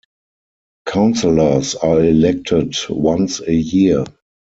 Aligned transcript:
Counselors 0.87 1.75
are 1.75 2.03
elected 2.03 2.75
once 2.89 3.39
a 3.39 3.53
year. 3.53 4.03